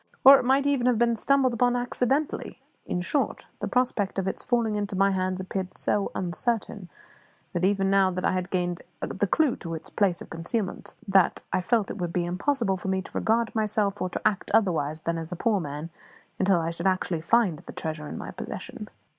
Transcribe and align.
Or 0.25 0.39
it 0.39 0.43
might 0.43 0.65
even 0.65 0.87
have 0.87 0.97
been 0.97 1.15
stumbled 1.15 1.53
upon 1.53 1.75
accidentally. 1.75 2.59
In 2.87 3.01
short, 3.01 3.45
the 3.59 3.67
prospect 3.67 4.17
of 4.17 4.27
its 4.27 4.43
falling 4.43 4.73
into 4.75 4.95
my 4.95 5.11
hands 5.11 5.39
appeared 5.39 5.77
so 5.77 6.11
uncertain, 6.15 6.89
even 7.61 7.91
now 7.91 8.09
that 8.09 8.25
I 8.25 8.31
had 8.31 8.49
gained 8.49 8.81
the 9.01 9.27
clue 9.27 9.55
to 9.57 9.75
its 9.75 9.91
place 9.91 10.19
of 10.19 10.31
concealment, 10.31 10.95
that 11.07 11.43
I 11.53 11.61
felt 11.61 11.91
it 11.91 11.99
would 11.99 12.13
be 12.13 12.25
impossible 12.25 12.77
for 12.77 12.87
me 12.87 13.03
to 13.03 13.11
regard 13.13 13.53
myself 13.53 14.01
or 14.01 14.09
to 14.09 14.27
act 14.27 14.49
otherwise 14.55 15.01
than 15.01 15.19
as 15.19 15.31
a 15.31 15.35
poor 15.35 15.59
man 15.59 15.91
until 16.39 16.59
I 16.59 16.71
should 16.71 16.87
actually 16.87 17.21
find 17.21 17.59
the 17.59 17.71
treasure 17.71 18.07
in 18.07 18.17
my 18.17 18.31
possession. 18.31 18.89